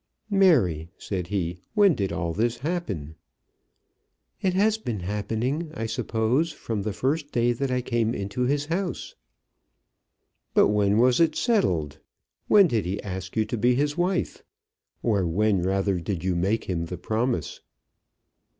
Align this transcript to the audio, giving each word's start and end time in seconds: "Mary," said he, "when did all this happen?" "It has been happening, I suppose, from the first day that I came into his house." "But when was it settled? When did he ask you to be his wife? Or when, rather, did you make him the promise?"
"Mary," 0.31 0.89
said 0.97 1.27
he, 1.27 1.59
"when 1.75 1.93
did 1.93 2.11
all 2.11 2.33
this 2.33 2.57
happen?" 2.65 3.13
"It 4.41 4.55
has 4.55 4.79
been 4.79 5.01
happening, 5.01 5.69
I 5.75 5.85
suppose, 5.85 6.51
from 6.51 6.81
the 6.81 6.91
first 6.91 7.31
day 7.31 7.51
that 7.51 7.69
I 7.69 7.81
came 7.83 8.15
into 8.15 8.45
his 8.47 8.65
house." 8.65 9.13
"But 10.55 10.69
when 10.69 10.97
was 10.97 11.19
it 11.19 11.35
settled? 11.35 11.99
When 12.47 12.65
did 12.65 12.83
he 12.83 12.99
ask 13.03 13.35
you 13.35 13.45
to 13.45 13.57
be 13.59 13.75
his 13.75 13.95
wife? 13.95 14.43
Or 15.03 15.23
when, 15.27 15.61
rather, 15.61 15.99
did 15.99 16.23
you 16.23 16.35
make 16.35 16.63
him 16.63 16.85
the 16.87 16.97
promise?" 16.97 17.61